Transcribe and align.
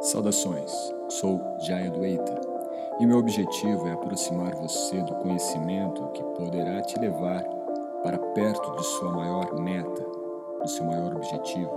Saudações, 0.00 0.70
sou 1.08 1.40
Jaya 1.58 1.90
Dueita 1.90 2.40
e 3.00 3.06
meu 3.06 3.18
objetivo 3.18 3.88
é 3.88 3.92
aproximar 3.92 4.54
você 4.54 5.02
do 5.02 5.12
conhecimento 5.16 6.06
que 6.14 6.22
poderá 6.22 6.80
te 6.82 6.96
levar 7.00 7.42
para 8.04 8.16
perto 8.16 8.76
de 8.76 8.84
sua 8.84 9.10
maior 9.10 9.58
meta, 9.60 10.02
do 10.62 10.68
seu 10.68 10.84
maior 10.84 11.16
objetivo 11.16 11.70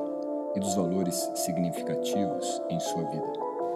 e 0.56 0.60
dos 0.60 0.76
valores 0.76 1.32
significativos 1.34 2.62
em 2.70 2.80
sua 2.80 3.04
vida. 3.06 3.34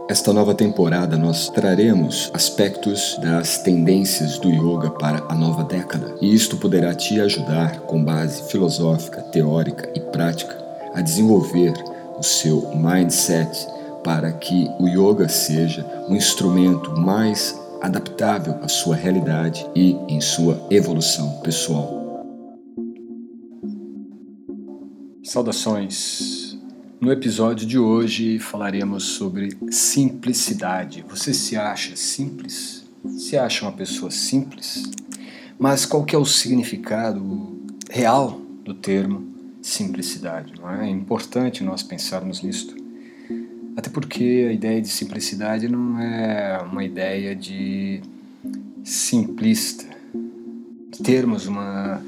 Esta 0.08 0.32
nova 0.32 0.54
temporada 0.54 1.18
nós 1.18 1.50
traremos 1.50 2.30
aspectos 2.32 3.18
das 3.18 3.58
tendências 3.58 4.38
do 4.38 4.50
yoga 4.50 4.92
para 4.92 5.26
a 5.28 5.34
nova 5.34 5.64
década, 5.64 6.16
e 6.22 6.32
isto 6.32 6.58
poderá 6.58 6.94
te 6.94 7.20
ajudar, 7.20 7.80
com 7.82 8.04
base 8.04 8.44
filosófica, 8.44 9.24
teórica 9.24 9.90
e 9.96 10.00
prática, 10.00 10.56
a 10.94 11.02
desenvolver 11.02 11.74
o 12.20 12.22
seu 12.22 12.62
mindset 12.76 13.75
para 14.06 14.32
que 14.32 14.70
o 14.80 14.88
yoga 14.88 15.28
seja 15.28 15.84
um 16.08 16.16
instrumento 16.16 16.92
mais 16.92 17.60
adaptável 17.82 18.54
à 18.62 18.68
sua 18.68 18.96
realidade 18.96 19.66
e 19.76 19.94
em 20.08 20.22
sua 20.22 20.68
evolução 20.70 21.42
pessoal. 21.42 22.24
Saudações! 25.24 26.56
No 27.02 27.12
episódio 27.12 27.66
de 27.66 27.80
hoje 27.80 28.38
falaremos 28.38 29.04
sobre 29.04 29.58
simplicidade. 29.72 31.04
Você 31.10 31.34
se 31.34 31.58
acha 31.58 31.96
simples? 31.96 32.86
Se 33.18 33.36
acha 33.36 33.66
uma 33.66 33.72
pessoa 33.72 34.12
simples? 34.12 34.84
Mas 35.58 35.84
qual 35.84 36.06
que 36.06 36.16
é 36.16 36.20
o 36.20 36.26
significado 36.26 37.60
real 37.90 38.40
do 38.64 38.76
termo 38.76 39.34
simplicidade? 39.64 40.54
Não 40.60 40.70
é? 40.70 40.88
é 40.88 40.92
importante 40.92 41.64
nós 41.64 41.82
pensarmos 41.82 42.44
nisto. 42.44 42.85
Até 43.76 43.90
porque 43.90 44.48
a 44.50 44.54
ideia 44.54 44.82
de 44.82 44.88
simplicidade 44.88 45.68
não 45.68 46.00
é 46.00 46.62
uma 46.62 46.84
ideia 46.84 47.36
de 47.36 48.02
simplista, 48.84 49.86
termos 51.04 51.46
uma 51.46 52.02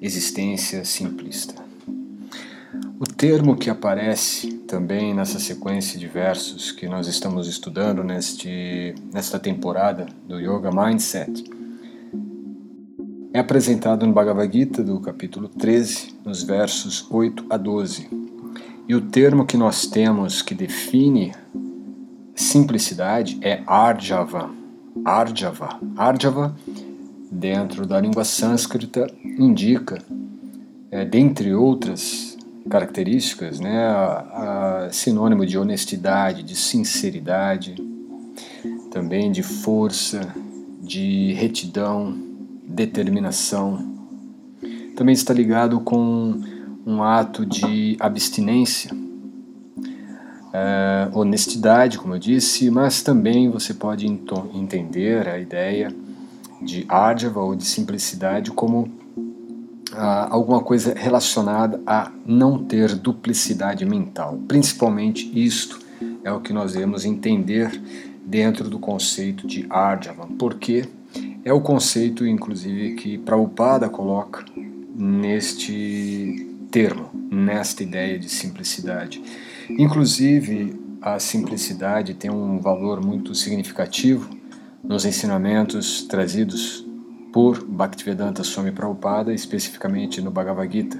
existência 0.00 0.84
simplista. 0.84 1.54
O 2.98 3.04
termo 3.04 3.56
que 3.56 3.68
aparece 3.68 4.52
também 4.66 5.14
nessa 5.14 5.38
sequência 5.38 5.98
de 5.98 6.06
versos 6.06 6.72
que 6.72 6.86
nós 6.86 7.06
estamos 7.06 7.48
estudando 7.48 8.02
neste, 8.02 8.94
nesta 9.12 9.38
temporada 9.38 10.06
do 10.26 10.38
Yoga 10.38 10.70
Mindset 10.70 11.44
é 13.32 13.38
apresentado 13.38 14.06
no 14.06 14.12
Bhagavad 14.12 14.52
Gita, 14.52 14.82
do 14.82 14.98
capítulo 15.00 15.48
13, 15.48 16.14
nos 16.24 16.42
versos 16.42 17.06
8 17.10 17.46
a 17.50 17.56
12 17.56 18.19
e 18.90 18.94
o 18.96 19.00
termo 19.00 19.46
que 19.46 19.56
nós 19.56 19.86
temos 19.86 20.42
que 20.42 20.52
define 20.52 21.32
simplicidade 22.34 23.38
é 23.40 23.62
Arjava. 23.64 24.50
Arjava. 25.04 25.78
Arjava, 25.96 26.56
dentro 27.30 27.86
da 27.86 28.00
língua 28.00 28.24
sânscrita, 28.24 29.06
indica, 29.24 30.02
é, 30.90 31.04
dentre 31.04 31.54
outras 31.54 32.36
características, 32.68 33.60
né, 33.60 33.86
a, 33.86 34.86
a 34.86 34.92
sinônimo 34.92 35.46
de 35.46 35.56
honestidade, 35.56 36.42
de 36.42 36.56
sinceridade, 36.56 37.76
também 38.90 39.30
de 39.30 39.44
força, 39.44 40.34
de 40.82 41.32
retidão, 41.34 42.18
determinação. 42.66 43.88
Também 44.96 45.12
está 45.12 45.32
ligado 45.32 45.78
com 45.78 46.42
um 46.86 47.02
ato 47.02 47.44
de 47.44 47.96
abstinência, 48.00 48.90
é, 50.52 51.08
honestidade, 51.12 51.98
como 51.98 52.14
eu 52.14 52.18
disse, 52.18 52.70
mas 52.70 53.02
também 53.02 53.48
você 53.48 53.72
pode 53.72 54.06
entender 54.06 55.28
a 55.28 55.38
ideia 55.38 55.94
de 56.60 56.84
ardhava 56.88 57.40
ou 57.40 57.54
de 57.54 57.64
simplicidade 57.64 58.50
como 58.50 58.90
ah, 59.92 60.28
alguma 60.30 60.60
coisa 60.60 60.94
relacionada 60.94 61.80
a 61.86 62.10
não 62.26 62.62
ter 62.62 62.94
duplicidade 62.94 63.84
mental. 63.84 64.38
Principalmente 64.46 65.30
isto 65.34 65.78
é 66.22 66.32
o 66.32 66.40
que 66.40 66.52
nós 66.52 66.72
devemos 66.72 67.04
entender 67.04 67.80
dentro 68.24 68.68
do 68.68 68.78
conceito 68.78 69.46
de 69.46 69.66
ardhava, 69.68 70.28
porque 70.38 70.88
é 71.44 71.52
o 71.52 71.60
conceito, 71.60 72.26
inclusive, 72.26 72.94
que 72.94 73.18
Prabhupada 73.18 73.88
coloca 73.88 74.44
neste 74.94 76.49
termo 76.70 77.10
nesta 77.30 77.82
ideia 77.82 78.18
de 78.18 78.28
simplicidade. 78.28 79.22
Inclusive, 79.68 80.78
a 81.02 81.18
simplicidade 81.18 82.14
tem 82.14 82.30
um 82.30 82.58
valor 82.60 83.04
muito 83.04 83.34
significativo 83.34 84.28
nos 84.82 85.04
ensinamentos 85.04 86.02
trazidos 86.02 86.86
por 87.32 87.64
Bhaktivedanta 87.64 88.42
Swami 88.42 88.72
Prabhupada, 88.72 89.32
especificamente 89.32 90.20
no 90.20 90.30
Bhagavad 90.30 90.72
Gita. 90.72 90.98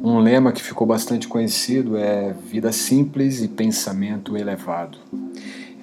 Um 0.00 0.18
lema 0.18 0.50
que 0.50 0.62
ficou 0.62 0.86
bastante 0.86 1.28
conhecido 1.28 1.96
é 1.96 2.32
vida 2.32 2.72
simples 2.72 3.40
e 3.40 3.48
pensamento 3.48 4.36
elevado. 4.36 4.98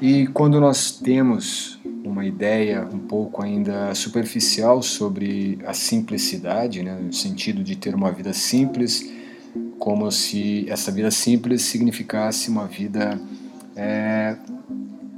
E 0.01 0.27
quando 0.27 0.61
nós 0.61 0.91
temos 0.91 1.77
uma 2.05 2.25
ideia 2.25 2.87
um 2.91 2.99
pouco 2.99 3.43
ainda 3.43 3.93
superficial 3.93 4.81
sobre 4.81 5.59
a 5.65 5.73
simplicidade, 5.73 6.81
né, 6.81 6.97
no 7.01 7.11
sentido 7.11 7.61
de 7.61 7.75
ter 7.75 7.93
uma 7.93 8.09
vida 8.09 8.31
simples, 8.31 9.11
como 9.77 10.09
se 10.09 10.65
essa 10.69 10.89
vida 10.89 11.11
simples 11.11 11.63
significasse 11.63 12.49
uma 12.49 12.65
vida 12.65 13.19
é, 13.75 14.37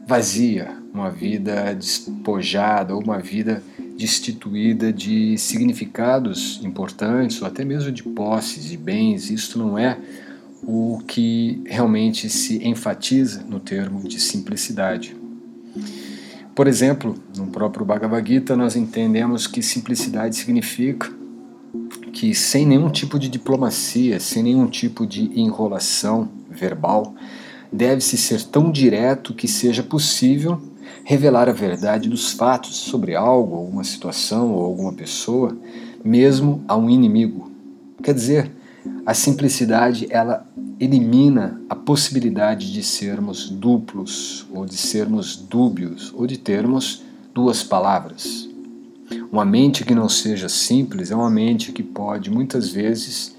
vazia, 0.07 0.75
uma 0.91 1.11
vida 1.11 1.75
despojada, 1.75 2.95
ou 2.95 3.03
uma 3.03 3.19
vida 3.19 3.63
destituída 3.95 4.91
de 4.91 5.37
significados 5.37 6.59
importantes, 6.63 7.39
ou 7.39 7.47
até 7.47 7.63
mesmo 7.63 7.91
de 7.91 8.01
posses, 8.01 8.65
de 8.65 8.77
bens. 8.77 9.29
Isso 9.29 9.59
não 9.59 9.77
é 9.77 9.97
o 10.63 10.99
que 11.07 11.61
realmente 11.65 12.29
se 12.29 12.65
enfatiza 12.67 13.43
no 13.47 13.59
termo 13.59 14.07
de 14.07 14.19
simplicidade. 14.19 15.15
Por 16.53 16.67
exemplo, 16.67 17.15
no 17.35 17.47
próprio 17.47 17.85
Bhagavad 17.85 18.27
Gita, 18.27 18.55
nós 18.55 18.75
entendemos 18.75 19.47
que 19.47 19.61
simplicidade 19.61 20.35
significa 20.35 21.09
que, 22.11 22.35
sem 22.35 22.65
nenhum 22.65 22.89
tipo 22.89 23.17
de 23.17 23.29
diplomacia, 23.29 24.19
sem 24.19 24.43
nenhum 24.43 24.67
tipo 24.67 25.07
de 25.07 25.31
enrolação 25.39 26.29
verbal, 26.49 27.15
deve-se 27.71 28.17
ser 28.17 28.43
tão 28.43 28.69
direto 28.69 29.33
que 29.33 29.47
seja 29.47 29.81
possível 29.81 30.61
revelar 31.03 31.47
a 31.49 31.53
verdade 31.53 32.09
dos 32.09 32.33
fatos 32.33 32.75
sobre 32.75 33.15
algo, 33.15 33.55
alguma 33.55 33.83
situação 33.83 34.51
ou 34.51 34.63
alguma 34.63 34.93
pessoa, 34.93 35.57
mesmo 36.03 36.63
a 36.67 36.75
um 36.75 36.89
inimigo. 36.89 37.49
Quer 38.03 38.13
dizer, 38.13 38.51
a 39.05 39.13
simplicidade 39.13 40.07
ela 40.09 40.45
elimina 40.79 41.61
a 41.69 41.75
possibilidade 41.75 42.71
de 42.71 42.83
sermos 42.83 43.49
duplos, 43.49 44.47
ou 44.51 44.65
de 44.65 44.77
sermos 44.77 45.35
dúbios, 45.35 46.13
ou 46.15 46.25
de 46.25 46.37
termos 46.37 47.03
duas 47.33 47.63
palavras. 47.63 48.49
Uma 49.31 49.45
mente 49.45 49.85
que 49.85 49.95
não 49.95 50.09
seja 50.09 50.49
simples 50.49 51.11
é 51.11 51.15
uma 51.15 51.29
mente 51.29 51.71
que 51.71 51.83
pode 51.83 52.29
muitas 52.29 52.69
vezes 52.69 53.35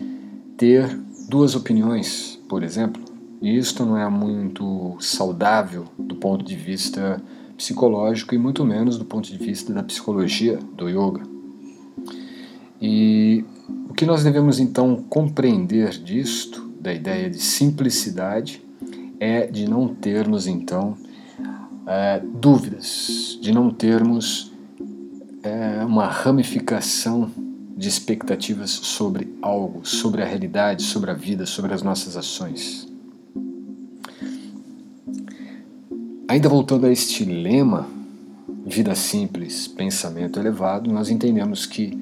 ter 0.56 0.98
duas 1.28 1.54
opiniões, 1.54 2.38
por 2.48 2.62
exemplo. 2.62 3.02
E 3.40 3.56
isto 3.56 3.84
não 3.84 3.96
é 3.96 4.08
muito 4.08 4.96
saudável 5.00 5.86
do 5.98 6.14
ponto 6.14 6.44
de 6.44 6.54
vista 6.54 7.20
psicológico 7.56 8.34
e 8.34 8.38
muito 8.38 8.64
menos 8.64 8.96
do 8.98 9.04
ponto 9.04 9.30
de 9.30 9.38
vista 9.38 9.72
da 9.72 9.82
psicologia 9.82 10.58
do 10.76 10.88
yoga. 10.88 11.22
E 12.80 13.44
o 13.88 13.94
que 13.94 14.06
nós 14.06 14.24
devemos 14.24 14.58
então 14.58 15.04
compreender 15.08 15.90
disto 15.90 16.70
da 16.80 16.92
ideia 16.92 17.28
de 17.28 17.38
simplicidade 17.38 18.62
é 19.20 19.46
de 19.46 19.68
não 19.68 19.94
termos 19.94 20.46
então 20.46 20.96
é, 21.86 22.20
dúvidas, 22.20 23.38
de 23.40 23.52
não 23.52 23.70
termos 23.70 24.52
é, 25.42 25.84
uma 25.84 26.06
ramificação 26.06 27.30
de 27.76 27.88
expectativas 27.88 28.70
sobre 28.70 29.36
algo, 29.42 29.86
sobre 29.86 30.22
a 30.22 30.24
realidade, 30.24 30.82
sobre 30.82 31.10
a 31.10 31.14
vida, 31.14 31.46
sobre 31.46 31.74
as 31.74 31.82
nossas 31.82 32.16
ações. 32.16 32.88
Ainda 36.28 36.48
voltando 36.48 36.86
a 36.86 36.90
este 36.90 37.24
lema, 37.24 37.86
vida 38.64 38.94
simples, 38.94 39.68
pensamento 39.68 40.38
elevado, 40.38 40.90
nós 40.90 41.10
entendemos 41.10 41.66
que 41.66 41.98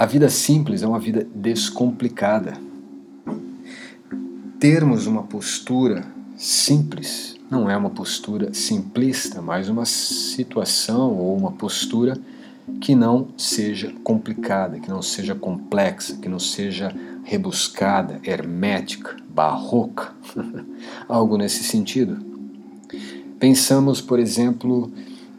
a 0.00 0.06
vida 0.06 0.30
simples 0.30 0.82
é 0.82 0.86
uma 0.86 0.98
vida 0.98 1.28
descomplicada 1.34 2.54
termos 4.58 5.06
uma 5.06 5.24
postura 5.24 6.06
simples 6.38 7.36
não 7.50 7.68
é 7.68 7.76
uma 7.76 7.90
postura 7.90 8.54
simplista, 8.54 9.42
mas 9.42 9.68
uma 9.68 9.84
situação 9.84 11.12
ou 11.18 11.36
uma 11.36 11.52
postura 11.52 12.16
que 12.80 12.94
não 12.94 13.28
seja 13.36 13.92
complicada, 14.02 14.80
que 14.80 14.88
não 14.88 15.02
seja 15.02 15.34
complexa, 15.34 16.16
que 16.16 16.30
não 16.30 16.38
seja 16.38 16.94
rebuscada, 17.24 18.20
hermética, 18.22 19.16
barroca, 19.28 20.14
algo 21.08 21.36
nesse 21.36 21.62
sentido. 21.64 22.24
Pensamos, 23.38 24.00
por 24.00 24.18
exemplo, 24.18 24.90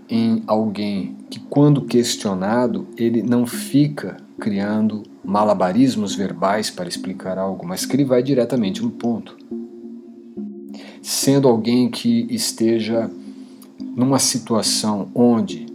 em 0.10 0.44
alguém 0.46 1.16
que, 1.30 1.40
quando 1.40 1.84
questionado, 1.84 2.86
ele 2.98 3.24
não 3.24 3.48
fica 3.48 4.18
criando 4.42 5.04
malabarismos 5.24 6.16
verbais 6.16 6.72
para 6.72 6.90
explicar 6.90 7.38
algo, 7.38 7.64
mas 7.66 7.86
que 7.86 7.96
ele 7.96 8.04
vai 8.04 8.24
diretamente 8.24 8.82
no 8.82 8.90
ponto. 8.90 9.38
Sendo 11.00 11.48
alguém 11.48 11.92
que 11.92 12.26
esteja 12.32 13.10
numa 13.96 14.18
situação 14.18 15.10
onde 15.14 15.68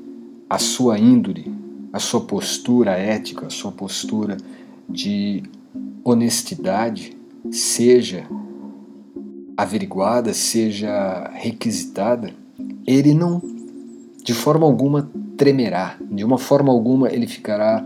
a 0.51 0.59
sua 0.59 0.99
índole, 0.99 1.55
a 1.93 2.01
sua 2.01 2.21
postura 2.21 2.91
ética, 2.93 3.47
a 3.47 3.51
sua 3.51 3.71
postura 3.71 4.37
de 4.89 5.45
honestidade 6.03 7.17
seja 7.53 8.27
averiguada, 9.57 10.35
seja 10.35 11.31
requisitada, 11.35 12.35
ele 12.85 13.15
não, 13.15 13.41
de 14.25 14.35
forma 14.35 14.67
alguma, 14.67 15.09
tremerá, 15.37 15.97
de 16.11 16.25
uma 16.25 16.37
forma 16.37 16.73
alguma 16.73 17.09
ele 17.09 17.27
ficará, 17.29 17.85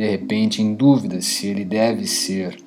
de 0.00 0.08
repente, 0.08 0.62
em 0.62 0.72
dúvida 0.72 1.20
se 1.20 1.46
ele 1.46 1.62
deve 1.62 2.06
ser 2.06 2.58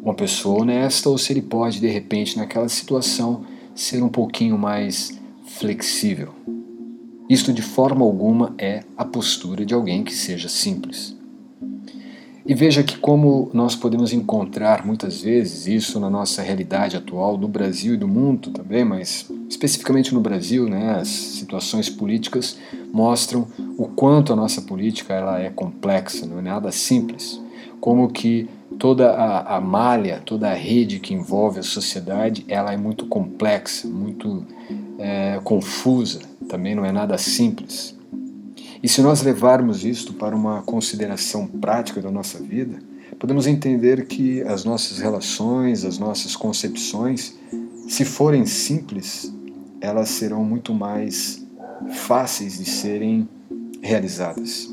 uma 0.00 0.14
pessoa 0.14 0.62
honesta 0.62 1.10
ou 1.10 1.18
se 1.18 1.32
ele 1.32 1.42
pode, 1.42 1.80
de 1.80 1.88
repente, 1.88 2.36
naquela 2.36 2.68
situação, 2.68 3.44
ser 3.74 4.04
um 4.04 4.08
pouquinho 4.08 4.56
mais 4.56 5.18
flexível. 5.44 6.32
Isto 7.28 7.52
de 7.52 7.60
forma 7.60 8.04
alguma 8.04 8.54
é 8.56 8.84
a 8.96 9.04
postura 9.04 9.66
de 9.66 9.74
alguém 9.74 10.04
que 10.04 10.14
seja 10.14 10.48
simples. 10.48 11.16
E 12.46 12.54
veja 12.54 12.84
que 12.84 12.96
como 12.96 13.50
nós 13.52 13.74
podemos 13.74 14.12
encontrar 14.12 14.86
muitas 14.86 15.20
vezes 15.20 15.66
isso 15.66 15.98
na 15.98 16.08
nossa 16.08 16.40
realidade 16.40 16.96
atual 16.96 17.36
do 17.36 17.48
Brasil 17.48 17.94
e 17.94 17.96
do 17.96 18.06
mundo 18.06 18.52
também, 18.52 18.84
mas 18.84 19.28
especificamente 19.50 20.14
no 20.14 20.20
Brasil, 20.20 20.68
né, 20.68 21.00
as 21.00 21.08
situações 21.08 21.90
políticas 21.90 22.56
mostram 22.92 23.46
o 23.76 23.86
quanto 23.86 24.32
a 24.32 24.36
nossa 24.36 24.62
política 24.62 25.14
ela 25.14 25.40
é 25.40 25.50
complexa, 25.50 26.26
não 26.26 26.38
é 26.38 26.42
nada 26.42 26.72
simples. 26.72 27.40
Como 27.80 28.08
que 28.08 28.48
toda 28.78 29.10
a, 29.12 29.56
a 29.56 29.60
malha, 29.60 30.22
toda 30.24 30.50
a 30.50 30.54
rede 30.54 30.98
que 30.98 31.14
envolve 31.14 31.60
a 31.60 31.62
sociedade, 31.62 32.44
ela 32.48 32.72
é 32.72 32.76
muito 32.76 33.06
complexa, 33.06 33.86
muito 33.88 34.44
é, 34.98 35.40
confusa, 35.44 36.20
também 36.48 36.74
não 36.74 36.84
é 36.84 36.92
nada 36.92 37.16
simples. 37.18 37.96
E 38.82 38.88
se 38.88 39.00
nós 39.00 39.22
levarmos 39.22 39.84
isto 39.84 40.12
para 40.12 40.36
uma 40.36 40.62
consideração 40.62 41.46
prática 41.46 42.00
da 42.00 42.10
nossa 42.10 42.38
vida, 42.38 42.78
podemos 43.18 43.46
entender 43.46 44.06
que 44.06 44.42
as 44.42 44.64
nossas 44.64 44.98
relações, 44.98 45.84
as 45.84 45.98
nossas 45.98 46.36
concepções, 46.36 47.34
se 47.88 48.04
forem 48.04 48.44
simples, 48.46 49.32
elas 49.80 50.10
serão 50.10 50.44
muito 50.44 50.74
mais 50.74 51.45
fáceis 51.90 52.58
de 52.58 52.64
serem 52.64 53.28
realizadas. 53.82 54.72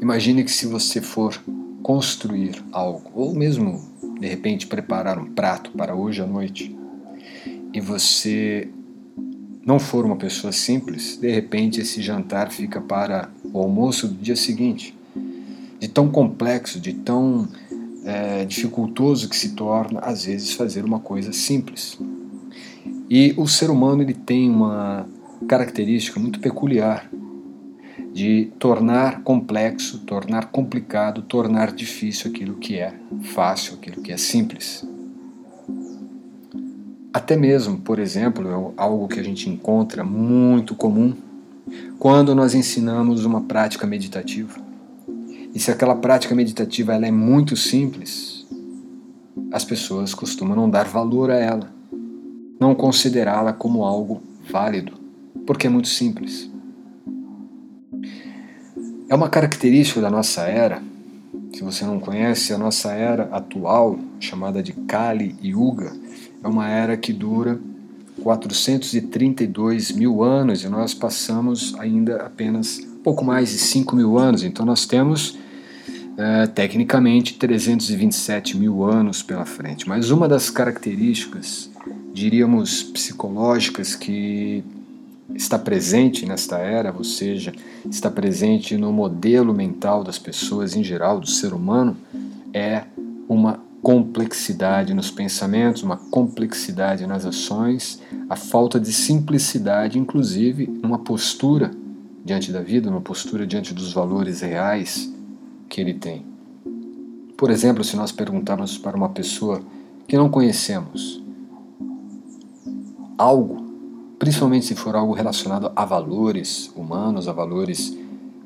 Imagine 0.00 0.44
que 0.44 0.52
se 0.52 0.66
você 0.66 1.00
for 1.00 1.40
construir 1.82 2.62
algo, 2.72 3.10
ou 3.14 3.34
mesmo 3.34 3.82
de 4.20 4.26
repente 4.26 4.66
preparar 4.66 5.18
um 5.18 5.32
prato 5.32 5.70
para 5.72 5.94
hoje 5.94 6.22
à 6.22 6.26
noite, 6.26 6.76
e 7.72 7.80
você 7.80 8.68
não 9.64 9.78
for 9.78 10.04
uma 10.04 10.16
pessoa 10.16 10.52
simples, 10.52 11.16
de 11.16 11.30
repente 11.30 11.80
esse 11.80 12.02
jantar 12.02 12.50
fica 12.50 12.80
para 12.80 13.30
o 13.52 13.58
almoço 13.58 14.06
do 14.08 14.14
dia 14.14 14.36
seguinte. 14.36 14.96
De 15.80 15.88
tão 15.88 16.08
complexo, 16.08 16.78
de 16.78 16.92
tão 16.92 17.48
é, 18.04 18.44
dificultoso 18.44 19.28
que 19.28 19.36
se 19.36 19.50
torna, 19.50 20.00
às 20.00 20.24
vezes, 20.24 20.52
fazer 20.52 20.84
uma 20.84 21.00
coisa 21.00 21.32
simples. 21.32 21.98
E 23.08 23.34
o 23.36 23.46
ser 23.46 23.70
humano 23.70 24.02
ele 24.02 24.14
tem 24.14 24.50
uma 24.50 25.06
característica 25.44 26.18
muito 26.18 26.40
peculiar 26.40 27.08
de 28.12 28.52
tornar 28.58 29.22
complexo, 29.22 29.98
tornar 30.00 30.46
complicado, 30.46 31.22
tornar 31.22 31.72
difícil 31.72 32.30
aquilo 32.30 32.54
que 32.54 32.78
é 32.78 32.94
fácil, 33.22 33.74
aquilo 33.74 34.00
que 34.00 34.12
é 34.12 34.16
simples. 34.16 34.86
Até 37.12 37.36
mesmo, 37.36 37.78
por 37.78 37.98
exemplo, 37.98 38.48
é 38.48 38.80
algo 38.80 39.08
que 39.08 39.20
a 39.20 39.22
gente 39.22 39.48
encontra 39.50 40.04
muito 40.04 40.74
comum 40.74 41.14
quando 41.98 42.34
nós 42.34 42.54
ensinamos 42.54 43.24
uma 43.24 43.40
prática 43.40 43.86
meditativa. 43.86 44.60
E 45.54 45.58
se 45.60 45.70
aquela 45.70 45.94
prática 45.94 46.34
meditativa 46.34 46.94
ela 46.94 47.06
é 47.06 47.12
muito 47.12 47.56
simples, 47.56 48.46
as 49.52 49.64
pessoas 49.64 50.14
costumam 50.14 50.56
não 50.56 50.68
dar 50.68 50.86
valor 50.86 51.30
a 51.30 51.36
ela, 51.36 51.72
não 52.60 52.74
considerá-la 52.74 53.52
como 53.52 53.84
algo 53.84 54.20
válido, 54.50 55.03
porque 55.46 55.66
é 55.66 55.70
muito 55.70 55.88
simples. 55.88 56.50
É 59.08 59.14
uma 59.14 59.28
característica 59.28 60.00
da 60.00 60.10
nossa 60.10 60.42
era. 60.42 60.82
Se 61.52 61.62
você 61.62 61.84
não 61.84 62.00
conhece, 62.00 62.52
a 62.52 62.58
nossa 62.58 62.92
era 62.92 63.24
atual, 63.30 63.98
chamada 64.18 64.62
de 64.62 64.72
Kali 64.72 65.36
Yuga, 65.42 65.92
é 66.42 66.48
uma 66.48 66.68
era 66.68 66.96
que 66.96 67.12
dura 67.12 67.60
432 68.22 69.92
mil 69.92 70.22
anos 70.22 70.64
e 70.64 70.68
nós 70.68 70.94
passamos 70.94 71.74
ainda 71.78 72.16
apenas 72.16 72.80
pouco 73.02 73.24
mais 73.24 73.50
de 73.50 73.58
5 73.58 73.94
mil 73.94 74.18
anos. 74.18 74.42
Então 74.42 74.64
nós 74.64 74.86
temos 74.86 75.38
é, 76.16 76.46
tecnicamente 76.46 77.34
327 77.34 78.56
mil 78.56 78.82
anos 78.82 79.22
pela 79.22 79.44
frente. 79.44 79.88
Mas 79.88 80.10
uma 80.10 80.26
das 80.26 80.50
características, 80.50 81.70
diríamos, 82.12 82.82
psicológicas 82.82 83.94
que 83.94 84.64
está 85.32 85.58
presente 85.58 86.26
nesta 86.26 86.58
era, 86.58 86.92
ou 86.92 87.04
seja, 87.04 87.52
está 87.88 88.10
presente 88.10 88.76
no 88.76 88.92
modelo 88.92 89.54
mental 89.54 90.04
das 90.04 90.18
pessoas 90.18 90.74
em 90.74 90.82
geral, 90.82 91.20
do 91.20 91.28
ser 91.28 91.52
humano, 91.52 91.96
é 92.52 92.84
uma 93.28 93.60
complexidade 93.82 94.94
nos 94.94 95.10
pensamentos, 95.10 95.82
uma 95.82 95.96
complexidade 95.96 97.06
nas 97.06 97.26
ações, 97.26 98.00
a 98.28 98.36
falta 98.36 98.80
de 98.80 98.92
simplicidade, 98.92 99.98
inclusive 99.98 100.66
numa 100.66 100.98
postura 100.98 101.70
diante 102.24 102.50
da 102.50 102.62
vida, 102.62 102.88
uma 102.88 103.02
postura 103.02 103.46
diante 103.46 103.74
dos 103.74 103.92
valores 103.92 104.40
reais 104.40 105.12
que 105.68 105.80
ele 105.80 105.92
tem. 105.92 106.24
Por 107.36 107.50
exemplo, 107.50 107.84
se 107.84 107.96
nós 107.96 108.10
perguntarmos 108.10 108.78
para 108.78 108.96
uma 108.96 109.10
pessoa 109.10 109.60
que 110.08 110.16
não 110.16 110.30
conhecemos 110.30 111.22
algo, 113.18 113.63
principalmente 114.24 114.64
se 114.64 114.74
for 114.74 114.96
algo 114.96 115.12
relacionado 115.12 115.70
a 115.76 115.84
valores 115.84 116.72
humanos, 116.74 117.28
a 117.28 117.32
valores 117.34 117.94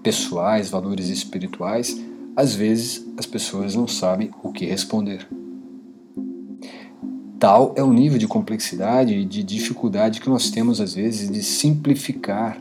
pessoais, 0.02 0.68
valores 0.68 1.08
espirituais, 1.08 1.96
às 2.34 2.52
vezes 2.52 3.06
as 3.16 3.26
pessoas 3.26 3.76
não 3.76 3.86
sabem 3.86 4.28
o 4.42 4.50
que 4.50 4.66
responder. 4.66 5.28
Tal 7.38 7.72
é 7.76 7.82
o 7.84 7.92
nível 7.92 8.18
de 8.18 8.26
complexidade 8.26 9.14
e 9.14 9.24
de 9.24 9.44
dificuldade 9.44 10.20
que 10.20 10.28
nós 10.28 10.50
temos 10.50 10.80
às 10.80 10.94
vezes 10.94 11.30
de 11.30 11.44
simplificar 11.44 12.60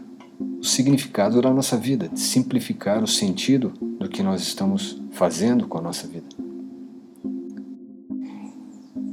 o 0.59 0.63
significado 0.63 1.41
da 1.41 1.51
nossa 1.51 1.75
vida, 1.75 2.07
de 2.09 2.19
simplificar 2.19 3.01
o 3.01 3.07
sentido 3.07 3.73
do 3.99 4.07
que 4.07 4.21
nós 4.21 4.43
estamos 4.43 5.01
fazendo 5.09 5.67
com 5.67 5.79
a 5.79 5.81
nossa 5.81 6.07
vida. 6.07 6.27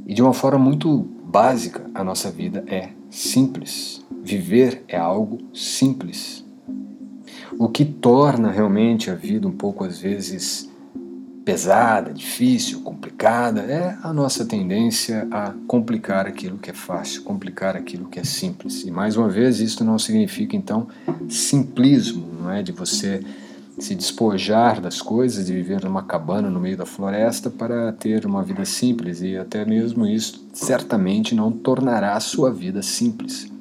E 0.05 0.13
de 0.13 0.21
uma 0.21 0.33
forma 0.33 0.59
muito 0.59 0.95
básica, 1.25 1.89
a 1.91 2.03
nossa 2.03 2.29
vida 2.29 2.63
é 2.67 2.89
simples. 3.15 4.03
Viver 4.23 4.83
é 4.87 4.97
algo 4.97 5.39
simples. 5.53 6.43
O 7.57 7.69
que 7.69 7.85
torna 7.85 8.51
realmente 8.51 9.09
a 9.09 9.15
vida 9.15 9.47
um 9.47 9.51
pouco, 9.51 9.85
às 9.85 9.97
vezes, 9.97 10.69
pesada, 11.45 12.13
difícil, 12.13 12.81
complicada, 12.81 13.61
é 13.61 13.97
a 14.03 14.11
nossa 14.11 14.43
tendência 14.43 15.27
a 15.31 15.53
complicar 15.65 16.27
aquilo 16.27 16.57
que 16.57 16.71
é 16.71 16.73
fácil, 16.73 17.23
complicar 17.23 17.77
aquilo 17.77 18.09
que 18.09 18.19
é 18.19 18.23
simples. 18.25 18.83
E 18.83 18.91
mais 18.91 19.15
uma 19.15 19.29
vez, 19.29 19.61
isso 19.61 19.85
não 19.85 19.97
significa 19.97 20.55
então 20.55 20.87
simplismo, 21.29 22.27
não 22.41 22.51
é 22.51 22.61
de 22.61 22.73
você 22.73 23.23
se 23.77 23.93
despojar 23.93 24.79
das 24.79 25.01
coisas, 25.01 25.45
de 25.45 25.53
viver 25.53 25.83
numa 25.83 26.03
cabana 26.03 26.49
no 26.49 26.59
meio 26.59 26.77
da 26.77 26.85
floresta 26.85 27.49
para 27.49 27.91
ter 27.91 28.25
uma 28.25 28.41
vida 28.41 28.63
simples 28.63 29.21
e 29.21 29.37
até 29.37 29.65
mesmo 29.65 30.05
isso 30.05 30.47
certamente 30.53 31.35
não 31.35 31.51
tornará 31.51 32.15
a 32.15 32.19
sua 32.19 32.51
vida 32.51 32.81
simples. 32.81 33.51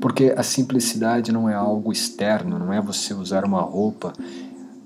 Porque 0.00 0.34
a 0.36 0.42
simplicidade 0.42 1.30
não 1.30 1.48
é 1.48 1.54
algo 1.54 1.92
externo, 1.92 2.58
não 2.58 2.72
é 2.72 2.80
você 2.80 3.14
usar 3.14 3.44
uma 3.44 3.60
roupa 3.60 4.12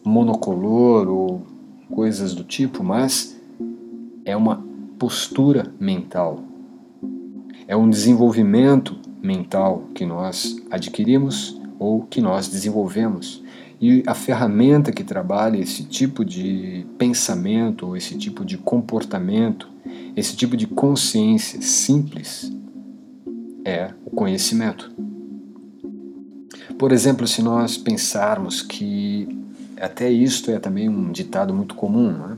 monocolor 0.04 1.09
ou 1.09 1.47
coisas 1.90 2.35
do 2.35 2.45
tipo, 2.45 2.85
mas 2.85 3.37
é 4.25 4.37
uma 4.37 4.62
postura 4.99 5.73
mental. 5.80 6.40
É 7.66 7.76
um 7.76 7.88
desenvolvimento 7.88 8.97
mental 9.23 9.85
que 9.95 10.04
nós 10.04 10.56
adquirimos 10.71 11.61
ou 11.78 12.02
que 12.02 12.21
nós 12.21 12.49
desenvolvemos. 12.49 13.42
E 13.80 14.02
a 14.06 14.14
ferramenta 14.14 14.90
que 14.90 15.04
trabalha 15.04 15.59
esse 15.59 15.85
tipo 15.85 16.25
de 16.25 16.87
pensamento, 16.97 17.88
ou 17.88 17.97
esse 17.97 18.16
tipo 18.16 18.45
de 18.45 18.56
comportamento, 18.56 19.68
esse 20.16 20.35
tipo 20.35 20.56
de 20.56 20.66
consciência 20.66 21.61
simples 21.61 22.50
é 23.64 23.90
o 24.04 24.11
conhecimento. 24.11 24.90
Por 26.78 26.92
exemplo, 26.92 27.26
se 27.26 27.42
nós 27.42 27.76
pensarmos 27.76 28.62
que 28.62 29.28
até 29.80 30.11
isto 30.11 30.50
é 30.50 30.59
também 30.59 30.88
um 30.88 31.12
ditado 31.12 31.52
muito 31.52 31.75
comum, 31.75 32.12
né? 32.12 32.37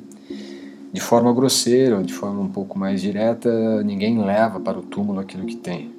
de 0.92 1.00
forma 1.00 1.32
grosseira 1.32 1.96
ou 1.96 2.02
de 2.02 2.12
forma 2.12 2.40
um 2.40 2.48
pouco 2.48 2.78
mais 2.78 3.00
direta, 3.00 3.82
ninguém 3.82 4.24
leva 4.24 4.58
para 4.58 4.78
o 4.78 4.82
túmulo 4.82 5.20
aquilo 5.20 5.46
que 5.46 5.56
tem. 5.56 5.92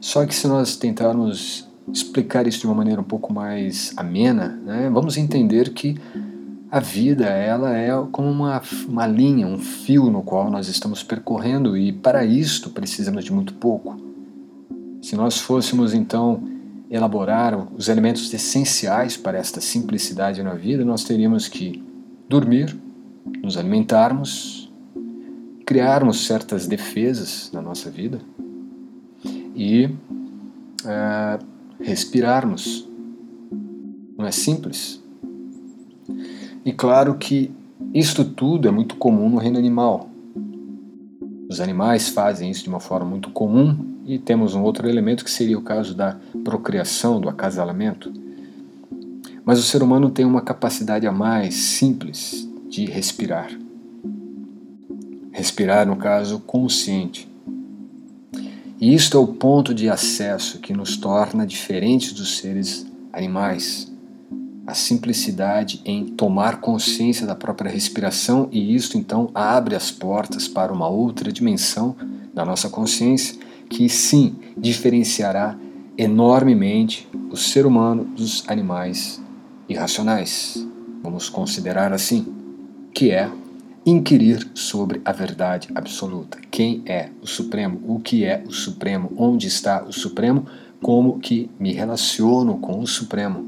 Só 0.00 0.24
que 0.24 0.34
se 0.34 0.46
nós 0.46 0.76
tentarmos 0.76 1.68
explicar 1.92 2.46
isso 2.46 2.60
de 2.60 2.66
uma 2.66 2.74
maneira 2.74 3.00
um 3.00 3.04
pouco 3.04 3.32
mais 3.32 3.92
amena, 3.96 4.58
né, 4.64 4.90
vamos 4.92 5.16
entender 5.16 5.70
que 5.70 5.96
a 6.70 6.78
vida 6.78 7.26
ela 7.26 7.76
é 7.76 7.90
como 8.12 8.30
uma, 8.30 8.62
uma 8.88 9.06
linha, 9.06 9.46
um 9.46 9.58
fio 9.58 10.08
no 10.08 10.22
qual 10.22 10.50
nós 10.50 10.68
estamos 10.68 11.02
percorrendo 11.02 11.76
e 11.76 11.92
para 11.92 12.24
isto 12.24 12.70
precisamos 12.70 13.24
de 13.24 13.32
muito 13.32 13.54
pouco. 13.54 13.96
Se 15.02 15.16
nós 15.16 15.40
fôssemos 15.40 15.92
então 15.92 16.42
elaborar 16.88 17.56
os 17.76 17.88
elementos 17.88 18.32
essenciais 18.32 19.16
para 19.16 19.38
esta 19.38 19.60
simplicidade 19.60 20.42
na 20.42 20.54
vida, 20.54 20.84
nós 20.84 21.02
teríamos 21.02 21.48
que 21.48 21.82
dormir, 22.28 22.76
nos 23.42 23.56
alimentarmos, 23.56 24.70
criarmos 25.66 26.26
certas 26.26 26.66
defesas 26.66 27.50
na 27.52 27.60
nossa 27.60 27.90
vida 27.90 28.20
e 29.56 29.88
é, 30.84 31.38
respirarmos. 31.80 32.88
Não 34.16 34.26
é 34.26 34.30
simples? 34.30 35.02
E 36.64 36.72
claro 36.72 37.14
que 37.16 37.50
isto 37.94 38.24
tudo 38.24 38.68
é 38.68 38.70
muito 38.70 38.96
comum 38.96 39.30
no 39.30 39.38
reino 39.38 39.58
animal. 39.58 40.08
Os 41.48 41.60
animais 41.60 42.08
fazem 42.08 42.50
isso 42.50 42.62
de 42.62 42.68
uma 42.68 42.80
forma 42.80 43.08
muito 43.08 43.30
comum 43.30 43.76
e 44.06 44.18
temos 44.18 44.54
um 44.54 44.62
outro 44.62 44.88
elemento 44.88 45.24
que 45.24 45.30
seria 45.30 45.58
o 45.58 45.62
caso 45.62 45.94
da 45.94 46.16
procriação, 46.44 47.20
do 47.20 47.28
acasalamento. 47.28 48.12
Mas 49.44 49.58
o 49.58 49.62
ser 49.62 49.82
humano 49.82 50.10
tem 50.10 50.24
uma 50.24 50.42
capacidade 50.42 51.06
a 51.06 51.12
mais 51.12 51.54
simples 51.54 52.48
de 52.68 52.84
respirar. 52.84 53.50
Respirar, 55.32 55.86
no 55.86 55.96
caso, 55.96 56.40
consciente. 56.40 57.29
E 58.80 58.94
isto 58.94 59.18
é 59.18 59.20
o 59.20 59.26
ponto 59.26 59.74
de 59.74 59.90
acesso 59.90 60.58
que 60.58 60.72
nos 60.72 60.96
torna 60.96 61.46
diferentes 61.46 62.14
dos 62.14 62.38
seres 62.38 62.86
animais. 63.12 63.92
A 64.66 64.72
simplicidade 64.72 65.82
em 65.84 66.06
tomar 66.06 66.62
consciência 66.62 67.26
da 67.26 67.34
própria 67.34 67.70
respiração, 67.70 68.48
e 68.50 68.74
isto 68.74 68.96
então 68.96 69.30
abre 69.34 69.74
as 69.74 69.90
portas 69.90 70.48
para 70.48 70.72
uma 70.72 70.88
outra 70.88 71.30
dimensão 71.30 71.94
da 72.32 72.42
nossa 72.42 72.70
consciência, 72.70 73.38
que 73.68 73.86
sim 73.86 74.36
diferenciará 74.56 75.58
enormemente 75.98 77.06
o 77.30 77.36
ser 77.36 77.66
humano 77.66 78.04
dos 78.04 78.48
animais 78.48 79.20
irracionais. 79.68 80.66
Vamos 81.02 81.28
considerar 81.28 81.92
assim 81.92 82.26
que 82.94 83.10
é 83.10 83.30
inquirir 83.90 84.48
sobre 84.54 85.00
a 85.04 85.12
verdade 85.12 85.68
absoluta. 85.74 86.38
Quem 86.50 86.82
é 86.86 87.08
o 87.22 87.26
Supremo? 87.26 87.80
O 87.86 88.00
que 88.00 88.24
é 88.24 88.42
o 88.46 88.52
Supremo? 88.52 89.12
Onde 89.16 89.46
está 89.46 89.82
o 89.84 89.92
Supremo? 89.92 90.46
Como 90.82 91.18
que 91.18 91.50
me 91.58 91.72
relaciono 91.72 92.58
com 92.58 92.80
o 92.80 92.86
Supremo? 92.86 93.44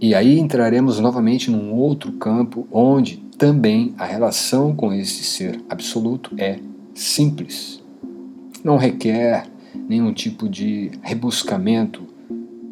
E 0.00 0.14
aí 0.14 0.38
entraremos 0.38 1.00
novamente 1.00 1.50
num 1.50 1.72
outro 1.74 2.12
campo 2.12 2.68
onde 2.70 3.16
também 3.36 3.94
a 3.98 4.04
relação 4.04 4.74
com 4.74 4.92
esse 4.92 5.24
ser 5.24 5.60
absoluto 5.68 6.34
é 6.38 6.58
simples. 6.94 7.82
Não 8.62 8.76
requer 8.76 9.46
nenhum 9.88 10.12
tipo 10.12 10.48
de 10.48 10.90
rebuscamento 11.02 12.06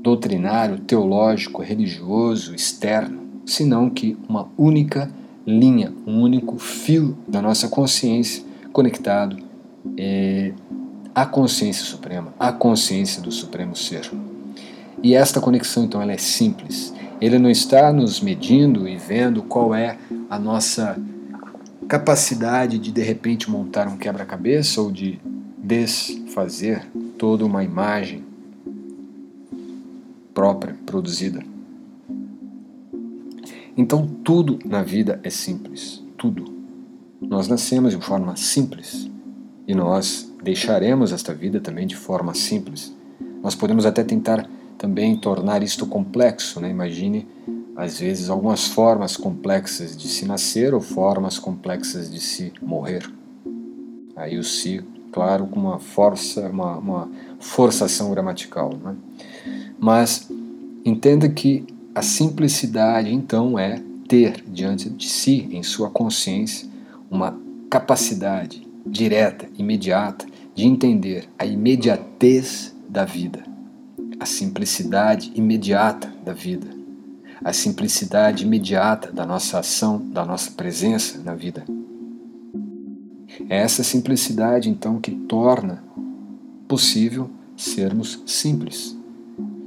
doutrinário, 0.02 0.78
teológico, 0.78 1.62
religioso, 1.62 2.54
externo 2.54 3.26
senão 3.46 3.88
que 3.88 4.16
uma 4.28 4.48
única 4.58 5.10
linha, 5.46 5.92
um 6.06 6.20
único 6.20 6.58
fio 6.58 7.16
da 7.28 7.40
nossa 7.40 7.68
consciência 7.68 8.44
conectado 8.72 9.38
é, 9.96 10.52
à 11.14 11.24
consciência 11.24 11.84
suprema, 11.84 12.34
à 12.38 12.52
consciência 12.52 13.22
do 13.22 13.30
Supremo 13.30 13.76
Ser. 13.76 14.10
E 15.02 15.14
esta 15.14 15.40
conexão, 15.40 15.84
então, 15.84 16.02
ela 16.02 16.12
é 16.12 16.18
simples. 16.18 16.92
Ele 17.20 17.38
não 17.38 17.48
está 17.48 17.92
nos 17.92 18.20
medindo 18.20 18.88
e 18.88 18.96
vendo 18.96 19.42
qual 19.42 19.74
é 19.74 19.96
a 20.28 20.38
nossa 20.38 20.98
capacidade 21.88 22.78
de 22.78 22.90
de 22.90 23.02
repente 23.02 23.50
montar 23.50 23.86
um 23.86 23.96
quebra-cabeça 23.96 24.80
ou 24.80 24.90
de 24.90 25.20
desfazer 25.58 26.86
toda 27.16 27.46
uma 27.46 27.62
imagem 27.62 28.24
própria, 30.34 30.76
produzida. 30.84 31.42
Então 33.76 34.06
tudo 34.06 34.58
na 34.64 34.82
vida 34.82 35.20
é 35.22 35.28
simples, 35.28 36.02
tudo. 36.16 36.44
Nós 37.20 37.46
nascemos 37.46 37.92
de 37.92 38.02
forma 38.02 38.34
simples 38.36 39.10
e 39.66 39.74
nós 39.74 40.32
deixaremos 40.42 41.12
esta 41.12 41.34
vida 41.34 41.60
também 41.60 41.86
de 41.86 41.96
forma 41.96 42.32
simples. 42.32 42.94
Nós 43.42 43.54
podemos 43.54 43.84
até 43.84 44.02
tentar 44.02 44.48
também 44.78 45.16
tornar 45.16 45.62
isto 45.62 45.86
complexo, 45.86 46.60
né? 46.60 46.70
Imagine 46.70 47.26
às 47.76 48.00
vezes 48.00 48.30
algumas 48.30 48.66
formas 48.68 49.16
complexas 49.16 49.94
de 49.94 50.08
se 50.08 50.24
nascer 50.24 50.72
ou 50.72 50.80
formas 50.80 51.38
complexas 51.38 52.10
de 52.10 52.20
se 52.20 52.52
morrer. 52.62 53.06
Aí 54.14 54.38
o 54.38 54.42
si, 54.42 54.82
claro, 55.12 55.46
com 55.46 55.60
uma 55.60 55.78
força, 55.78 56.48
uma, 56.48 56.78
uma 56.78 57.10
forçação 57.38 58.10
gramatical, 58.10 58.72
né? 58.82 58.96
Mas 59.78 60.30
entenda 60.84 61.28
que 61.28 61.66
a 61.96 62.02
simplicidade, 62.02 63.10
então, 63.10 63.58
é 63.58 63.82
ter 64.06 64.44
diante 64.46 64.90
de 64.90 65.08
si, 65.08 65.48
em 65.50 65.62
sua 65.62 65.88
consciência, 65.88 66.68
uma 67.10 67.34
capacidade 67.70 68.68
direta, 68.84 69.48
imediata, 69.56 70.26
de 70.54 70.66
entender 70.66 71.26
a 71.38 71.46
imediatez 71.46 72.76
da 72.86 73.06
vida, 73.06 73.42
a 74.20 74.26
simplicidade 74.26 75.32
imediata 75.34 76.12
da 76.22 76.34
vida, 76.34 76.66
a 77.42 77.54
simplicidade 77.54 78.44
imediata 78.44 79.10
da 79.10 79.24
nossa 79.24 79.60
ação, 79.60 79.98
da 79.98 80.22
nossa 80.22 80.50
presença 80.50 81.18
na 81.24 81.34
vida. 81.34 81.64
É 83.48 83.56
essa 83.62 83.82
simplicidade, 83.82 84.68
então, 84.68 85.00
que 85.00 85.12
torna 85.12 85.82
possível 86.68 87.30
sermos 87.56 88.22
simples, 88.26 88.94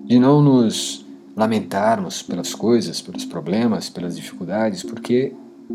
de 0.06 0.20
não 0.20 0.44
nos 0.44 1.09
lamentarmos 1.40 2.22
pelas 2.22 2.54
coisas, 2.54 3.02
pelos 3.02 3.24
problemas, 3.24 3.90
pelas 3.90 4.18
dificuldades, 4.18 4.84
porque 4.84 5.32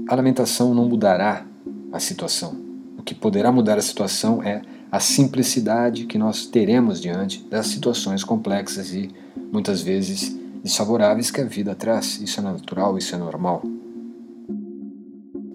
a 0.07 0.15
lamentação 0.15 0.75
não 0.75 0.87
mudará 0.87 1.47
a 1.91 1.99
situação. 1.99 2.55
O 2.99 3.03
que 3.03 3.15
poderá 3.15 3.51
mudar 3.51 3.79
a 3.79 3.83
situação 3.83 4.43
é 4.43 4.61
a 4.93 5.01
simplicidade 5.01 6.05
que 6.05 6.19
nós 6.19 6.45
teremos 6.45 7.01
diante 7.01 7.43
das 7.45 7.69
situações 7.69 8.23
complexas 8.23 8.93
e 8.93 9.11
muitas 9.51 9.81
vezes 9.81 10.39
desfavoráveis 10.63 11.31
que 11.31 11.41
a 11.41 11.45
vida 11.45 11.75
traz. 11.75 12.21
Isso 12.21 12.41
é 12.41 12.43
natural, 12.43 12.99
isso 12.99 13.15
é 13.15 13.19
normal. 13.19 13.63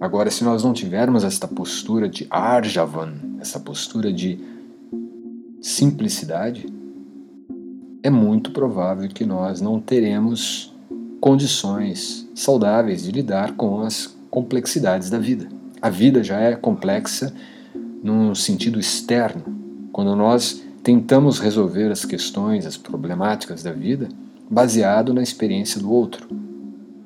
Agora, 0.02 0.32
se 0.32 0.44
nós 0.44 0.64
não 0.64 0.74
tivermos 0.74 1.24
esta 1.24 1.48
postura 1.48 2.10
de 2.10 2.26
Arjavan, 2.32 3.14
essa 3.40 3.60
postura 3.60 4.12
de 4.12 4.40
simplicidade, 5.62 6.66
é 8.02 8.10
muito 8.10 8.52
provável 8.52 9.08
que 9.10 9.26
nós 9.26 9.60
não 9.62 9.80
teremos 9.80 10.74
condições 11.20 12.28
saudáveis 12.34 13.04
de 13.04 13.12
lidar 13.12 13.54
com 13.54 13.82
as 13.82 14.16
complexidades 14.30 15.10
da 15.10 15.20
vida. 15.20 15.48
A 15.82 15.90
vida 15.90 16.24
já 16.24 16.40
é 16.40 16.56
complexa 16.56 17.34
num 18.02 18.34
sentido 18.34 18.80
externo. 18.80 19.44
Quando 19.92 20.16
nós 20.16 20.64
tentamos 20.84 21.40
resolver 21.40 21.92
as 21.92 22.06
questões, 22.06 22.66
as 22.66 22.78
problemáticas 22.78 23.64
da 23.64 23.72
vida, 23.72 24.08
baseado 24.50 25.14
na 25.14 25.22
experiência 25.22 25.80
do 25.80 25.92
outro. 25.92 26.28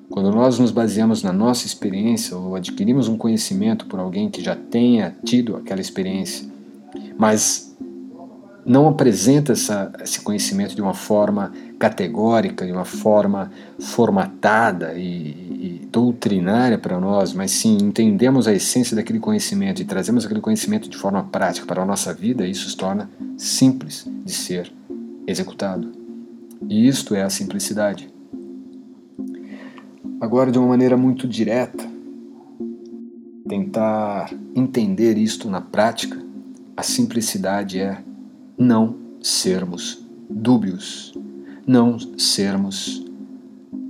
Quando 0.10 0.32
nós 0.32 0.60
nos 0.60 0.70
baseamos 0.70 1.24
na 1.24 1.34
nossa 1.34 1.66
experiência 1.66 2.38
ou 2.38 2.56
adquirimos 2.56 3.08
um 3.08 3.18
conhecimento 3.18 3.88
por 3.88 4.00
alguém 4.00 4.30
que 4.30 4.44
já 4.44 4.56
tenha 4.56 5.16
tido 5.26 5.56
aquela 5.56 5.82
experiência, 5.82 6.48
mas 7.18 7.73
não 8.66 8.88
apresenta 8.88 9.52
essa, 9.52 9.92
esse 10.02 10.22
conhecimento 10.22 10.76
de 10.76 10.82
uma 10.82 10.94
forma 10.94 11.52
categórica, 11.78 12.66
de 12.66 12.72
uma 12.72 12.86
forma 12.86 13.52
formatada 13.80 14.94
e, 14.94 15.82
e 15.82 15.88
doutrinária 15.92 16.78
para 16.78 17.00
nós, 17.00 17.34
mas 17.34 17.52
sim 17.52 17.78
entendemos 17.82 18.48
a 18.48 18.54
essência 18.54 18.96
daquele 18.96 19.20
conhecimento 19.20 19.82
e 19.82 19.86
trazemos 19.86 20.26
aquele 20.26 20.42
conhecimento 20.42 20.90
de 20.90 20.98
forma 20.98 21.24
prática 21.24 21.66
para 21.66 21.84
a 21.84 21.86
nossa 21.86 22.14
vida, 22.14 22.48
isso 22.48 22.70
se 22.70 22.78
torna 22.78 23.10
simples 23.38 24.08
de 24.26 24.32
ser 24.32 24.72
executado. 25.28 25.92
E 26.70 26.88
isto 26.88 27.14
é 27.14 27.24
a 27.24 27.30
simplicidade. 27.30 28.10
Agora, 30.20 30.52
de 30.52 30.58
uma 30.58 30.70
maneira 30.70 30.96
muito 30.96 31.28
direta, 31.28 31.86
tentar 33.48 34.34
entender 34.56 35.18
isto 35.18 35.50
na 35.50 35.60
prática, 35.60 36.18
a 36.78 36.82
simplicidade 36.82 37.80
é 37.80 38.02
não 38.58 38.96
sermos 39.22 40.06
dúbios, 40.30 41.14
não 41.66 41.98
sermos 42.18 43.04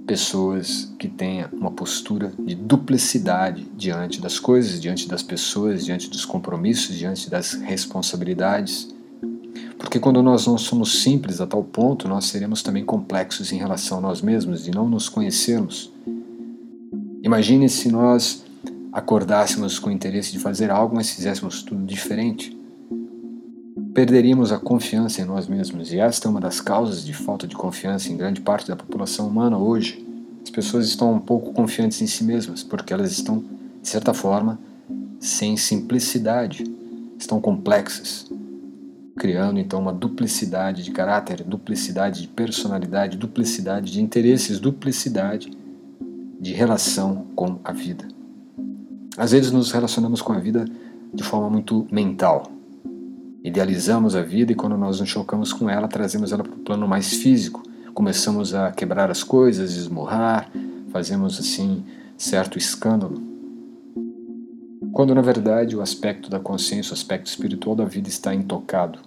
pessoas 0.06 0.94
que 1.00 1.08
tenham 1.08 1.50
uma 1.54 1.72
postura 1.72 2.32
de 2.38 2.56
duplicidade 2.56 3.66
diante 3.76 4.20
das 4.20 4.38
coisas, 4.38 4.80
diante 4.80 5.08
das 5.08 5.24
pessoas, 5.24 5.86
diante 5.86 6.10
dos 6.10 6.26
compromissos, 6.26 6.96
diante 6.96 7.30
das 7.30 7.54
responsabilidades. 7.54 8.94
Porque 9.78 10.00
quando 10.00 10.22
nós 10.22 10.46
não 10.46 10.58
somos 10.58 11.02
simples 11.02 11.42
a 11.42 11.48
tal 11.48 11.64
ponto, 11.64 12.08
nós 12.08 12.26
seremos 12.26 12.62
também 12.62 12.84
complexos 12.84 13.52
em 13.52 13.58
relação 13.58 13.98
a 13.98 14.02
nós 14.02 14.22
mesmos 14.22 14.68
e 14.68 14.72
não 14.72 14.88
nos 14.88 15.10
conhecermos. 15.10 15.92
Imagine 17.24 17.70
se 17.70 17.90
nós 17.90 18.44
acordássemos 18.92 19.80
com 19.80 19.90
o 19.90 19.92
interesse 19.92 20.32
de 20.32 20.40
fazer 20.40 20.70
algo, 20.70 20.96
mas 20.96 21.12
fizéssemos 21.12 21.64
tudo 21.64 21.84
diferente. 21.86 22.58
Perderíamos 23.94 24.52
a 24.52 24.58
confiança 24.58 25.22
em 25.22 25.26
nós 25.26 25.48
mesmos, 25.48 25.94
e 25.94 26.00
esta 26.00 26.28
é 26.28 26.32
uma 26.32 26.42
das 26.42 26.60
causas 26.60 27.06
de 27.06 27.14
falta 27.14 27.46
de 27.46 27.56
confiança 27.56 28.12
em 28.12 28.18
grande 28.18 28.42
parte 28.42 28.68
da 28.68 28.76
população 28.76 29.28
humana 29.28 29.56
hoje. 29.56 30.04
As 30.44 30.50
pessoas 30.50 30.88
estão 30.88 31.14
um 31.14 31.20
pouco 31.20 31.54
confiantes 31.54 32.02
em 32.02 32.08
si 32.08 32.24
mesmas, 32.24 32.64
porque 32.64 32.92
elas 32.92 33.12
estão, 33.12 33.44
de 33.82 33.88
certa 33.88 34.12
forma, 34.12 34.60
sem 35.20 35.56
simplicidade, 35.58 36.64
estão 37.20 37.40
complexas, 37.40 38.26
criando 39.16 39.60
então 39.60 39.80
uma 39.80 39.94
duplicidade 39.94 40.84
de 40.84 40.90
caráter, 40.90 41.44
duplicidade 41.44 42.24
de 42.24 42.28
personalidade, 42.28 43.16
duplicidade 43.16 43.92
de 43.92 44.02
interesses, 44.02 44.60
duplicidade 44.60 45.52
de 46.42 46.52
relação 46.52 47.28
com 47.36 47.60
a 47.64 47.72
vida. 47.72 48.08
Às 49.16 49.34
vezes 49.34 49.52
nos 49.52 49.72
relacionamos 49.72 50.20
com 50.20 50.34
a 50.34 50.40
vida 50.40 50.66
de 51.14 51.24
forma 51.24 51.48
muito 51.48 51.88
mental. 51.92 52.52
Idealizamos 53.44 54.16
a 54.16 54.22
vida 54.22 54.54
e 54.54 54.56
quando 54.56 54.78
nós 54.78 55.02
nos 55.02 55.10
chocamos 55.10 55.52
com 55.52 55.70
ela, 55.70 55.88
trazemos 55.88 56.32
ela 56.32 56.44
para 56.44 56.54
o 56.54 56.60
plano 56.60 56.88
mais 56.88 57.14
físico. 57.16 57.62
Começamos 57.94 58.56
a 58.56 58.72
quebrar 58.72 59.12
as 59.12 59.22
coisas, 59.22 59.76
esmurrar, 59.76 60.50
fazemos 60.92 61.38
assim 61.38 61.84
certo 62.18 62.58
escândalo. 62.58 63.22
Quando 64.94 65.14
na 65.14 65.22
verdade 65.22 65.76
o 65.76 65.82
aspecto 65.82 66.30
da 66.30 66.40
consciência, 66.40 66.92
o 66.92 66.94
aspecto 66.94 67.28
espiritual 67.28 67.76
da 67.76 67.84
vida 67.84 68.08
está 68.08 68.34
intocado. 68.34 69.00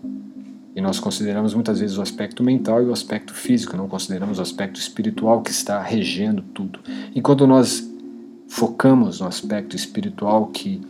E 0.74 0.82
nós 0.82 1.00
consideramos 1.00 1.54
muitas 1.54 1.80
vezes 1.80 1.96
o 1.96 2.02
aspecto 2.02 2.42
mental 2.42 2.82
e 2.82 2.84
o 2.84 2.92
aspecto 2.92 3.32
físico, 3.32 3.74
não 3.74 3.88
consideramos 3.88 4.38
o 4.38 4.42
aspecto 4.42 4.78
espiritual 4.78 5.40
que 5.40 5.50
está 5.50 5.80
regendo 5.80 6.42
tudo. 6.42 6.80
E 7.14 7.22
quando 7.22 7.46
nós 7.46 7.90
focamos 8.46 9.20
no 9.20 9.26
aspecto 9.26 9.74
espiritual 9.74 10.48
que 10.48 10.82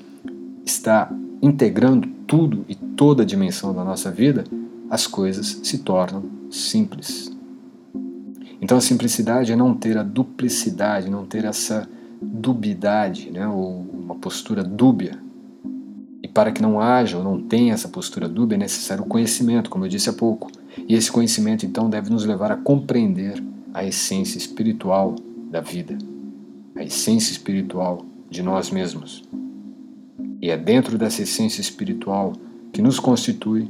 está 0.64 1.08
integrando 1.42 2.08
tudo 2.26 2.64
e 2.68 2.74
toda 2.74 3.22
a 3.22 3.26
dimensão 3.26 3.74
da 3.74 3.84
nossa 3.84 4.10
vida, 4.10 4.44
as 4.90 5.06
coisas 5.06 5.60
se 5.62 5.78
tornam 5.78 6.24
simples. 6.50 7.34
Então 8.60 8.78
a 8.78 8.80
simplicidade 8.80 9.52
é 9.52 9.56
não 9.56 9.74
ter 9.74 9.98
a 9.98 10.02
duplicidade, 10.02 11.10
não 11.10 11.26
ter 11.26 11.44
essa 11.44 11.88
dubidade, 12.20 13.30
né, 13.30 13.46
ou 13.46 13.86
uma 13.92 14.14
postura 14.14 14.62
dúbia. 14.62 15.18
E 16.22 16.28
para 16.28 16.50
que 16.50 16.62
não 16.62 16.80
haja 16.80 17.18
ou 17.18 17.24
não 17.24 17.40
tenha 17.40 17.74
essa 17.74 17.88
postura 17.88 18.28
dúbia 18.28 18.56
é 18.56 18.58
necessário 18.58 19.04
o 19.04 19.06
conhecimento, 19.06 19.68
como 19.68 19.84
eu 19.84 19.88
disse 19.88 20.08
há 20.08 20.12
pouco. 20.12 20.50
E 20.88 20.94
esse 20.94 21.12
conhecimento 21.12 21.66
então 21.66 21.90
deve 21.90 22.10
nos 22.10 22.24
levar 22.24 22.50
a 22.50 22.56
compreender 22.56 23.42
a 23.74 23.84
essência 23.84 24.38
espiritual 24.38 25.14
da 25.50 25.60
vida 25.60 25.96
a 26.76 26.84
essência 26.84 27.32
espiritual 27.32 28.04
de 28.28 28.42
nós 28.42 28.70
mesmos. 28.70 29.24
E 30.46 30.50
é 30.50 30.56
dentro 30.56 30.96
dessa 30.96 31.22
essência 31.22 31.60
espiritual 31.60 32.32
que 32.72 32.80
nos 32.80 33.00
constitui 33.00 33.68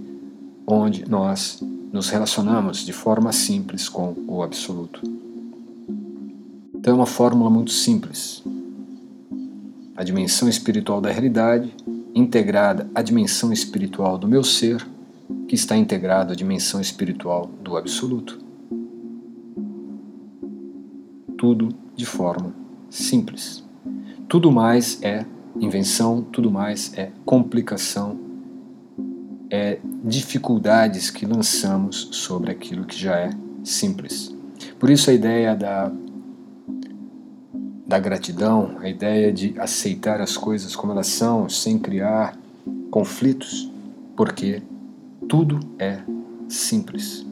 onde 0.66 1.08
nós 1.08 1.58
nos 1.90 2.10
relacionamos 2.10 2.84
de 2.84 2.92
forma 2.92 3.32
simples 3.32 3.88
com 3.88 4.14
o 4.28 4.42
Absoluto. 4.42 5.00
Então 6.74 6.92
é 6.92 6.94
uma 6.94 7.06
fórmula 7.06 7.48
muito 7.48 7.70
simples. 7.70 8.44
A 9.96 10.04
dimensão 10.04 10.50
espiritual 10.50 11.00
da 11.00 11.10
realidade 11.10 11.74
integrada 12.14 12.86
à 12.94 13.00
dimensão 13.00 13.54
espiritual 13.54 14.18
do 14.18 14.28
meu 14.28 14.44
ser, 14.44 14.86
que 15.48 15.54
está 15.54 15.78
integrado 15.78 16.34
à 16.34 16.36
dimensão 16.36 16.78
espiritual 16.78 17.48
do 17.62 17.78
Absoluto. 17.78 18.38
Tudo 21.38 21.70
de 21.94 22.04
forma 22.04 22.54
simples. 22.90 23.64
Tudo 24.28 24.52
mais 24.52 25.02
é 25.02 25.24
invenção, 25.60 26.22
tudo 26.22 26.50
mais 26.50 26.92
é 26.96 27.10
complicação, 27.24 28.18
é 29.50 29.78
dificuldades 30.04 31.10
que 31.10 31.24
lançamos 31.24 32.08
sobre 32.12 32.50
aquilo 32.50 32.84
que 32.84 32.98
já 32.98 33.16
é 33.16 33.30
simples. 33.64 34.34
Por 34.78 34.90
isso 34.90 35.10
a 35.10 35.12
ideia 35.12 35.54
da 35.54 35.92
da 37.86 38.00
gratidão, 38.00 38.78
a 38.80 38.88
ideia 38.88 39.32
de 39.32 39.54
aceitar 39.60 40.20
as 40.20 40.36
coisas 40.36 40.74
como 40.74 40.92
elas 40.92 41.06
são, 41.06 41.48
sem 41.48 41.78
criar 41.78 42.36
conflitos, 42.90 43.70
porque 44.16 44.60
tudo 45.28 45.60
é 45.78 46.00
simples. 46.48 47.24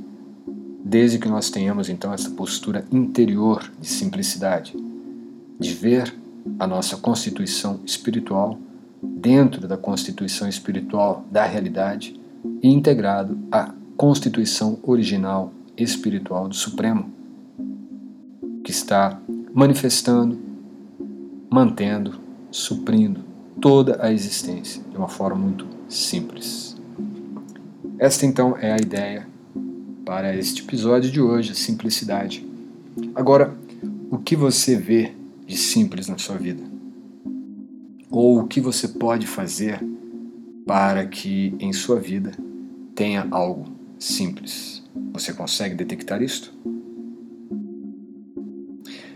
Desde 0.85 1.19
que 1.19 1.29
nós 1.29 1.51
tenhamos 1.51 1.89
então 1.89 2.13
essa 2.13 2.31
postura 2.31 2.87
interior 2.93 3.69
de 3.81 3.89
simplicidade 3.89 4.77
de 5.59 5.73
ver 5.73 6.15
a 6.59 6.67
nossa 6.67 6.97
constituição 6.97 7.81
espiritual 7.85 8.59
dentro 9.03 9.67
da 9.67 9.77
constituição 9.77 10.49
espiritual 10.49 11.25
da 11.31 11.45
realidade 11.45 12.19
e 12.63 12.69
integrado 12.69 13.39
à 13.51 13.73
constituição 13.97 14.79
original 14.83 15.53
espiritual 15.77 16.49
do 16.49 16.55
Supremo, 16.55 17.11
que 18.63 18.71
está 18.71 19.19
manifestando, 19.53 20.39
mantendo, 21.51 22.19
suprindo 22.51 23.21
toda 23.61 23.99
a 24.01 24.13
existência 24.13 24.83
de 24.91 24.97
uma 24.97 25.09
forma 25.09 25.41
muito 25.41 25.67
simples. 25.89 26.77
Esta 27.99 28.27
então 28.27 28.57
é 28.59 28.73
a 28.73 28.77
ideia 28.77 29.27
para 30.05 30.37
este 30.37 30.63
episódio 30.63 31.11
de 31.11 31.21
hoje, 31.21 31.53
a 31.53 31.55
simplicidade. 31.55 32.47
Agora, 33.15 33.55
o 34.11 34.19
que 34.19 34.37
você 34.37 34.77
vê 34.77 35.15
de 35.47 35.57
simples 35.57 36.09
na 36.09 36.19
sua 36.19 36.37
vida? 36.37 36.63
Ou 38.11 38.41
o 38.41 38.47
que 38.47 38.61
você 38.61 38.89
pode 38.89 39.27
fazer 39.27 39.81
para 40.67 41.07
que 41.07 41.55
em 41.59 41.73
sua 41.73 42.01
vida 42.01 42.33
tenha 42.95 43.27
algo 43.31 43.67
simples? 43.99 44.83
Você 45.13 45.33
consegue 45.33 45.75
detectar 45.75 46.23
isto? 46.23 46.53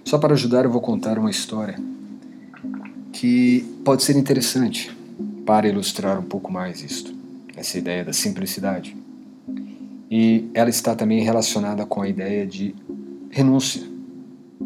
Só 0.04 0.18
para 0.18 0.34
ajudar, 0.34 0.64
eu 0.64 0.70
vou 0.70 0.80
contar 0.80 1.18
uma 1.18 1.30
história 1.30 1.78
que 3.12 3.64
pode 3.84 4.02
ser 4.02 4.16
interessante 4.16 4.96
para 5.44 5.66
ilustrar 5.66 6.20
um 6.20 6.24
pouco 6.24 6.52
mais 6.52 6.82
isto, 6.82 7.14
essa 7.56 7.78
ideia 7.78 8.04
da 8.04 8.12
simplicidade. 8.12 8.96
E 10.10 10.48
ela 10.54 10.70
está 10.70 10.94
também 10.94 11.22
relacionada 11.22 11.86
com 11.86 12.02
a 12.02 12.08
ideia 12.08 12.46
de 12.46 12.74
renúncia. 13.30 13.82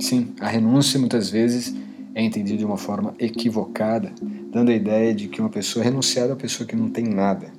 Sim, 0.03 0.35
a 0.41 0.49
renúncia 0.49 0.99
muitas 0.99 1.31
vezes 1.31 1.73
é 2.13 2.21
entendida 2.21 2.59
de 2.59 2.65
uma 2.65 2.77
forma 2.77 3.15
equivocada, 3.21 4.11
dando 4.51 4.73
a 4.73 4.75
ideia 4.75 5.15
de 5.15 5.29
que 5.29 5.41
uma 5.41 5.49
pessoa 5.49 5.85
renunciada 5.85 6.31
é 6.31 6.33
a 6.33 6.37
pessoa 6.37 6.67
que 6.67 6.75
não 6.75 6.91
tem 6.91 7.05
nada. 7.07 7.53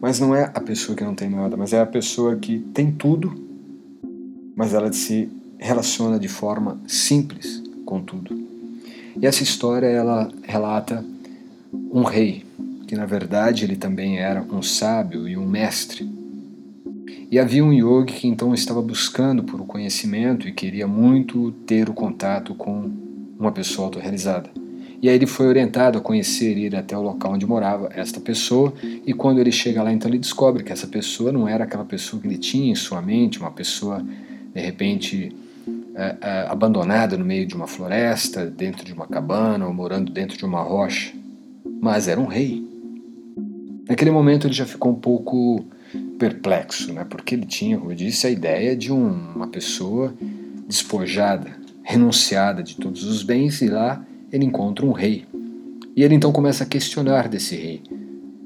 Mas 0.00 0.18
não 0.18 0.34
é 0.34 0.50
a 0.54 0.60
pessoa 0.60 0.96
que 0.96 1.04
não 1.04 1.14
tem 1.14 1.28
nada, 1.28 1.54
mas 1.54 1.74
é 1.74 1.82
a 1.82 1.86
pessoa 1.86 2.34
que 2.36 2.60
tem 2.72 2.90
tudo, 2.90 3.34
mas 4.56 4.72
ela 4.72 4.90
se 4.90 5.28
relaciona 5.58 6.18
de 6.18 6.28
forma 6.28 6.80
simples 6.86 7.62
com 7.84 8.00
tudo. 8.00 8.34
E 9.20 9.26
essa 9.26 9.42
história 9.42 9.86
ela 9.86 10.32
relata 10.44 11.04
um 11.92 12.04
rei, 12.04 12.42
que 12.86 12.96
na 12.96 13.04
verdade 13.04 13.66
ele 13.66 13.76
também 13.76 14.16
era 14.16 14.40
um 14.50 14.62
sábio 14.62 15.28
e 15.28 15.36
um 15.36 15.46
mestre 15.46 16.08
e 17.30 17.38
havia 17.38 17.64
um 17.64 17.72
yogi 17.72 18.14
que 18.14 18.28
então 18.28 18.54
estava 18.54 18.80
buscando 18.80 19.42
por 19.42 19.60
o 19.60 19.64
conhecimento 19.64 20.48
e 20.48 20.52
queria 20.52 20.86
muito 20.86 21.52
ter 21.66 21.88
o 21.88 21.92
contato 21.92 22.54
com 22.54 22.90
uma 23.38 23.52
pessoa 23.52 23.86
autorrealizada. 23.86 24.50
E 25.00 25.08
aí 25.08 25.14
ele 25.14 25.26
foi 25.26 25.46
orientado 25.46 25.98
a 25.98 26.00
conhecer 26.00 26.56
e 26.56 26.66
ir 26.66 26.74
até 26.74 26.96
o 26.96 27.02
local 27.02 27.34
onde 27.34 27.46
morava 27.46 27.88
esta 27.94 28.18
pessoa, 28.18 28.72
e 28.82 29.12
quando 29.12 29.38
ele 29.38 29.52
chega 29.52 29.82
lá, 29.82 29.92
então 29.92 30.10
ele 30.10 30.18
descobre 30.18 30.64
que 30.64 30.72
essa 30.72 30.88
pessoa 30.88 31.30
não 31.30 31.46
era 31.46 31.64
aquela 31.64 31.84
pessoa 31.84 32.20
que 32.20 32.26
ele 32.26 32.38
tinha 32.38 32.72
em 32.72 32.74
sua 32.74 33.00
mente, 33.00 33.38
uma 33.38 33.52
pessoa 33.52 34.04
de 34.52 34.60
repente 34.60 35.32
é, 35.94 36.16
é, 36.20 36.46
abandonada 36.48 37.16
no 37.16 37.24
meio 37.24 37.46
de 37.46 37.54
uma 37.54 37.68
floresta, 37.68 38.46
dentro 38.46 38.84
de 38.84 38.92
uma 38.92 39.06
cabana 39.06 39.66
ou 39.66 39.72
morando 39.72 40.10
dentro 40.10 40.36
de 40.36 40.44
uma 40.44 40.62
rocha, 40.62 41.12
mas 41.80 42.08
era 42.08 42.18
um 42.18 42.26
rei. 42.26 42.66
Naquele 43.88 44.10
momento 44.10 44.48
ele 44.48 44.54
já 44.54 44.66
ficou 44.66 44.90
um 44.90 44.96
pouco 44.96 45.64
perplexo, 46.18 46.92
né? 46.92 47.06
porque 47.08 47.34
ele 47.34 47.46
tinha, 47.46 47.78
como 47.78 47.92
eu 47.92 47.96
disse, 47.96 48.26
a 48.26 48.30
ideia 48.30 48.76
de 48.76 48.92
um, 48.92 49.08
uma 49.34 49.46
pessoa 49.46 50.12
despojada, 50.66 51.50
renunciada 51.82 52.62
de 52.62 52.76
todos 52.76 53.04
os 53.04 53.22
bens, 53.22 53.62
e 53.62 53.68
lá 53.68 54.04
ele 54.32 54.44
encontra 54.44 54.84
um 54.84 54.92
rei. 54.92 55.24
E 55.96 56.02
ele 56.02 56.14
então 56.14 56.32
começa 56.32 56.64
a 56.64 56.66
questionar 56.66 57.28
desse 57.28 57.56
rei. 57.56 57.82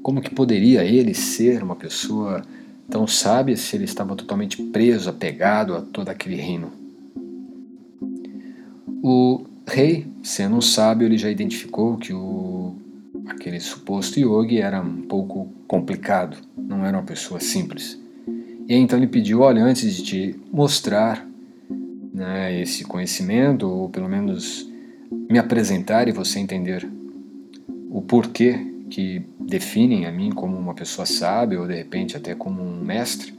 Como 0.01 0.21
que 0.21 0.33
poderia 0.33 0.83
ele 0.83 1.13
ser 1.13 1.63
uma 1.63 1.75
pessoa 1.75 2.41
tão 2.89 3.07
sábia 3.07 3.55
se 3.57 3.75
ele 3.75 3.85
estava 3.85 4.15
totalmente 4.15 4.61
preso, 4.61 5.09
apegado 5.09 5.75
a 5.75 5.81
todo 5.81 6.09
aquele 6.09 6.35
reino. 6.35 6.71
O 9.01 9.45
rei, 9.67 10.07
sendo 10.21 10.55
um 10.55 10.61
sábio, 10.61 11.05
ele 11.05 11.17
já 11.17 11.29
identificou 11.29 11.97
que 11.97 12.13
o, 12.13 12.75
aquele 13.27 13.59
suposto 13.59 14.19
yogi 14.19 14.59
era 14.59 14.81
um 14.81 15.01
pouco 15.03 15.51
complicado, 15.67 16.37
não 16.57 16.85
era 16.85 16.97
uma 16.97 17.03
pessoa 17.03 17.39
simples. 17.39 17.99
E 18.67 18.75
então 18.75 18.97
ele 18.97 19.07
pediu: 19.07 19.41
olha, 19.41 19.63
antes 19.63 19.95
de 19.95 20.03
te 20.03 20.39
mostrar 20.51 21.27
né, 22.13 22.59
esse 22.61 22.83
conhecimento, 22.83 23.67
ou 23.67 23.89
pelo 23.89 24.07
menos 24.07 24.69
me 25.29 25.37
apresentar 25.37 26.07
e 26.07 26.11
você 26.11 26.39
entender 26.39 26.87
o 27.89 28.01
porquê 28.01 28.59
que 28.89 29.23
definem 29.39 30.05
a 30.05 30.11
mim 30.11 30.31
como 30.31 30.57
uma 30.57 30.73
pessoa 30.73 31.05
sábia 31.05 31.59
ou 31.59 31.67
de 31.67 31.75
repente 31.75 32.15
até 32.15 32.35
como 32.35 32.61
um 32.61 32.83
mestre, 32.83 33.33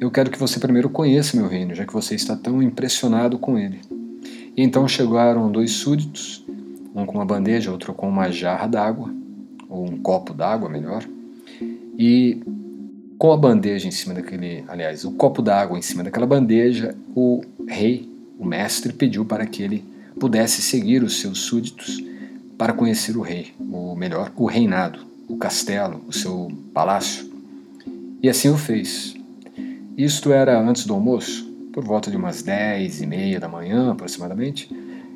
eu 0.00 0.10
quero 0.10 0.30
que 0.30 0.38
você 0.38 0.58
primeiro 0.58 0.88
conheça 0.88 1.36
meu 1.36 1.46
reino, 1.46 1.74
já 1.74 1.84
que 1.84 1.92
você 1.92 2.14
está 2.14 2.34
tão 2.34 2.62
impressionado 2.62 3.38
com 3.38 3.58
ele. 3.58 3.80
E 4.56 4.62
então 4.62 4.88
chegaram 4.88 5.50
dois 5.50 5.72
súditos, 5.72 6.44
um 6.94 7.06
com 7.06 7.18
uma 7.18 7.24
bandeja, 7.24 7.70
outro 7.70 7.94
com 7.94 8.08
uma 8.08 8.30
jarra 8.30 8.66
d'água, 8.66 9.12
ou 9.68 9.84
um 9.84 9.96
copo 9.96 10.34
d'água, 10.34 10.68
melhor, 10.68 11.04
e 11.98 12.42
com 13.18 13.32
a 13.32 13.36
bandeja 13.36 13.86
em 13.86 13.90
cima 13.90 14.14
daquele, 14.14 14.64
aliás, 14.66 15.04
o 15.04 15.12
copo 15.12 15.42
d'água 15.42 15.78
em 15.78 15.82
cima 15.82 16.02
daquela 16.02 16.26
bandeja, 16.26 16.96
o 17.14 17.42
rei, 17.68 18.08
o 18.38 18.44
mestre, 18.46 18.92
pediu 18.92 19.24
para 19.24 19.44
que 19.44 19.62
ele 19.62 19.84
pudesse 20.18 20.62
seguir 20.62 21.02
os 21.02 21.20
seus 21.20 21.40
súditos 21.40 22.02
para 22.56 22.72
conhecer 22.72 23.16
o 23.16 23.20
rei, 23.20 23.52
ou 23.70 23.94
melhor, 23.94 24.32
o 24.36 24.46
reinado, 24.46 25.00
o 25.28 25.36
castelo, 25.36 26.02
o 26.08 26.12
seu 26.12 26.50
palácio. 26.72 27.30
E 28.22 28.28
assim 28.28 28.48
o 28.48 28.56
fez. 28.56 29.14
Isto 29.96 30.32
era 30.32 30.58
antes 30.58 30.86
do 30.86 30.94
almoço, 30.94 31.46
por 31.72 31.84
volta 31.84 32.10
de 32.10 32.16
umas 32.16 32.42
dez 32.42 33.00
e 33.00 33.06
meia 33.06 33.38
da 33.38 33.48
manhã 33.48 33.92
aproximadamente, 33.92 34.70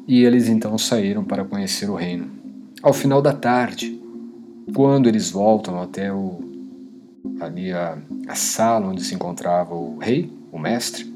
e 0.07 0.23
eles 0.23 0.49
então 0.49 0.77
saíram 0.77 1.25
para 1.25 1.45
conhecer 1.45 1.89
o 1.89 1.95
reino. 1.95 2.31
Ao 2.83 2.93
final 2.93 3.23
da 3.23 3.33
tarde, 3.33 4.01
quando 4.75 5.09
eles 5.09 5.31
voltam 5.31 5.81
até 5.81 6.13
o, 6.13 6.41
ali 7.41 7.73
a, 7.73 7.99
a 8.29 8.35
sala 8.35 8.89
onde 8.89 9.03
se 9.03 9.15
encontrava 9.15 9.75
o 9.75 9.99
rei, 9.99 10.31
o 10.53 10.59
mestre, 10.59 11.13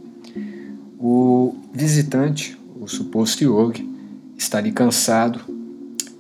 o 0.99 1.55
visitante, 1.73 2.59
o 2.81 2.89
suposto 2.89 3.45
yogi, 3.45 3.89
está 4.37 4.59
ali 4.59 4.73
cansado 4.73 5.41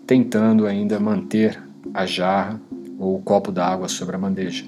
tentando 0.06 0.66
ainda 0.66 0.98
manter 0.98 1.62
a 1.92 2.06
jarra 2.06 2.60
ou 2.98 3.16
o 3.16 3.22
copo 3.22 3.52
d'água 3.52 3.88
sobre 3.88 4.16
a 4.16 4.18
bandeja. 4.18 4.64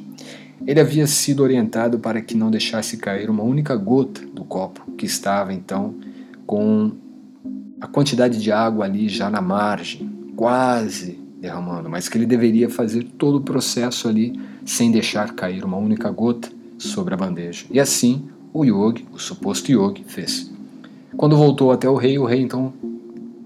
Ele 0.66 0.78
havia 0.78 1.06
sido 1.06 1.42
orientado 1.42 1.98
para 1.98 2.20
que 2.20 2.36
não 2.36 2.50
deixasse 2.50 2.96
cair 2.98 3.30
uma 3.30 3.42
única 3.42 3.74
gota 3.74 4.20
do 4.26 4.44
copo, 4.44 4.92
que 4.92 5.06
estava 5.06 5.54
então 5.54 5.94
com 6.46 6.92
a 7.80 7.86
quantidade 7.86 8.40
de 8.40 8.52
água 8.52 8.84
ali 8.84 9.08
já 9.08 9.30
na 9.30 9.40
margem, 9.40 10.08
quase 10.36 11.18
derramando, 11.40 11.88
mas 11.88 12.08
que 12.08 12.18
ele 12.18 12.26
deveria 12.26 12.68
fazer 12.68 13.04
todo 13.16 13.36
o 13.36 13.40
processo 13.40 14.08
ali 14.08 14.38
sem 14.64 14.90
deixar 14.90 15.32
cair 15.34 15.64
uma 15.64 15.78
única 15.78 16.10
gota 16.10 16.50
sobre 16.78 17.14
a 17.14 17.16
bandeja. 17.16 17.64
E 17.70 17.80
assim 17.80 18.28
o 18.52 18.64
yogi, 18.64 19.06
o 19.12 19.18
suposto 19.18 19.72
yogi, 19.72 20.04
fez. 20.06 20.50
Quando 21.16 21.36
voltou 21.36 21.72
até 21.72 21.88
o 21.88 21.96
rei, 21.96 22.18
o 22.18 22.24
rei 22.24 22.40
então 22.40 22.72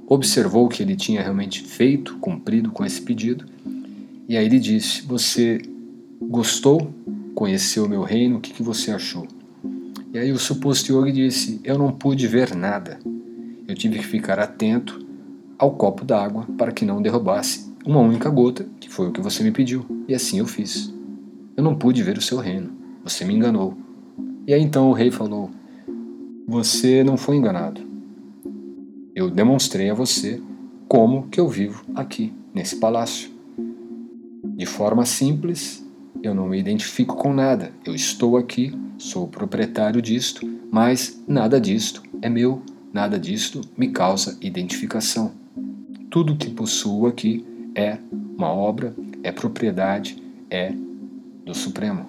observou 0.07 0.69
que 0.69 0.83
ele 0.83 0.97
tinha 0.97 1.23
realmente 1.23 1.63
feito, 1.63 2.17
cumprido 2.19 2.71
com 2.71 2.85
esse 2.85 3.01
pedido, 3.01 3.45
e 4.29 4.37
aí 4.37 4.47
ele 4.47 4.59
disse: 4.59 5.03
Você 5.03 5.61
gostou? 6.21 6.93
Conheceu 7.35 7.85
o 7.85 7.89
meu 7.89 8.03
reino? 8.03 8.37
O 8.37 8.41
que, 8.41 8.53
que 8.53 8.63
você 8.63 8.91
achou? 8.91 9.27
E 10.13 10.19
aí 10.19 10.33
o 10.33 10.39
suposto 10.39 10.93
yogi 10.93 11.13
disse: 11.13 11.61
Eu 11.65 11.79
não 11.79 11.93
pude 11.93 12.27
ver 12.27 12.55
nada. 12.55 12.99
Eu 13.67 13.75
tive 13.75 13.99
que 13.99 14.07
ficar 14.07 14.39
atento 14.39 15.05
ao 15.59 15.73
copo 15.73 16.05
d'água 16.05 16.47
para 16.59 16.73
que 16.73 16.85
não 16.85 17.01
derrubasse 17.01 17.73
uma 17.85 18.01
única 18.01 18.29
gota, 18.29 18.67
que 18.79 18.91
foi 18.91 19.09
o 19.09 19.13
que 19.13 19.21
você 19.21 19.43
me 19.43 19.51
pediu. 19.51 19.85
E 20.07 20.15
assim 20.15 20.39
eu 20.39 20.47
fiz. 20.47 20.93
Eu 21.57 21.63
não 21.63 21.75
pude 21.75 22.03
ver 22.03 22.19
o 22.19 22.23
seu 22.23 22.39
reino. 22.39 22.71
Você 23.03 23.25
me 23.25 23.35
enganou. 23.35 23.77
E 24.47 24.53
aí 24.53 24.63
então 24.63 24.91
o 24.91 24.93
rei 24.93 25.11
falou: 25.11 25.51
Você 26.47 27.03
não 27.03 27.17
foi 27.17 27.37
enganado. 27.37 27.81
Eu 29.15 29.31
demonstrei 29.31 29.91
a 29.91 29.95
você 29.95 30.43
como 30.89 31.29
que 31.29 31.41
eu 31.41 31.49
vivo 31.49 31.85
aqui, 31.95 32.33
nesse 32.53 32.77
palácio. 32.77 33.31
De 34.57 34.67
forma 34.67 35.07
simples, 35.07 35.85
eu 36.23 36.35
não 36.35 36.49
me 36.49 36.59
identifico 36.59 37.17
com 37.17 37.33
nada. 37.33 37.73
Eu 37.85 37.95
estou 37.95 38.37
aqui, 38.37 38.77
sou 38.99 39.25
o 39.25 39.29
proprietário 39.29 40.03
disto, 40.03 40.47
mas 40.71 41.23
nada 41.27 41.61
disto 41.61 42.03
é 42.21 42.29
meu, 42.29 42.63
nada 42.95 43.19
disto 43.19 43.61
me 43.77 43.89
causa 43.89 44.39
identificação. 44.41 45.33
Tudo 46.09 46.37
que 46.37 46.49
possuo 46.49 47.09
aqui 47.09 47.45
é 47.75 47.99
uma 48.39 48.49
obra, 48.49 48.95
é 49.25 49.33
propriedade, 49.33 50.23
é 50.49 50.73
do 51.45 51.53
Supremo. 51.53 52.09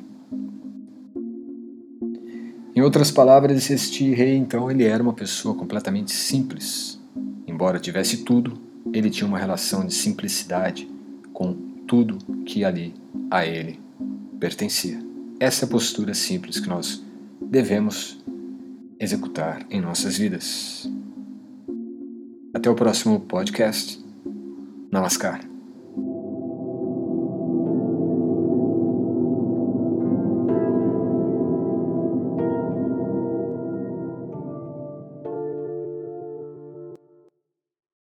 Em 2.76 2.82
outras 2.82 3.10
palavras, 3.10 3.70
este 3.72 4.14
rei 4.14 4.36
então 4.36 4.70
ele 4.70 4.84
era 4.84 5.02
uma 5.02 5.14
pessoa 5.14 5.56
completamente 5.56 6.12
simples. 6.12 7.00
Embora 7.48 7.80
tivesse 7.80 8.18
tudo, 8.18 8.60
ele 8.94 9.10
tinha 9.10 9.28
uma 9.28 9.40
relação 9.40 9.86
de 9.86 9.94
simplicidade 9.94 10.88
com 11.34 11.54
tudo 11.88 12.18
que 12.46 12.64
ali 12.64 12.94
a 13.32 13.46
ele 13.46 13.80
pertencia. 14.40 15.00
Essa 15.40 15.66
é 15.66 15.68
a 15.68 15.70
postura 15.70 16.14
simples 16.14 16.60
que 16.60 16.70
nós 16.70 17.04
devemos 17.42 18.24
executar 19.00 19.66
em 19.70 19.82
nossas 19.82 20.18
vidas. 20.18 20.90
Até 22.54 22.70
o 22.70 22.76
próximo 22.76 23.20
podcast. 23.20 24.04
Namaskar. 24.92 25.55